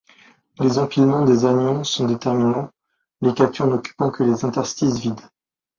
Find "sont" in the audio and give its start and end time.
1.83-2.07